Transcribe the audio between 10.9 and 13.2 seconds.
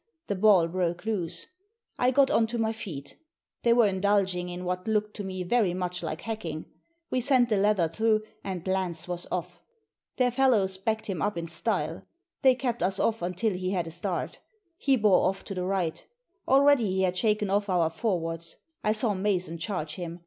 him up in style. They kept us